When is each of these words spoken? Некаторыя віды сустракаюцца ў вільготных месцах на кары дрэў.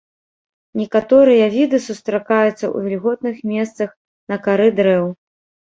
Некаторыя 0.79 1.45
віды 1.57 1.77
сустракаюцца 1.87 2.51
ў 2.53 2.77
вільготных 2.87 3.35
месцах 3.53 3.89
на 4.29 4.43
кары 4.49 4.67
дрэў. 4.83 5.05